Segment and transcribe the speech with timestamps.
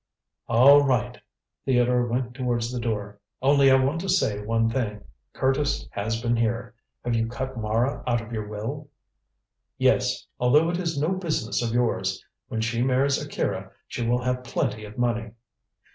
[0.47, 1.21] "All right!"
[1.63, 5.03] Theodore went towards the door; "only I want to say one thing.
[5.33, 6.73] Curtis has been here.
[7.05, 8.89] Have you cut Mara out of your will?"
[9.77, 12.25] "Yes; although it is no business of yours.
[12.47, 15.33] When she marries Akira, she will have plenty of money."